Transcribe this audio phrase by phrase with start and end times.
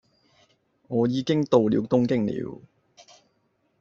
[0.87, 2.61] 我已經到了東京了，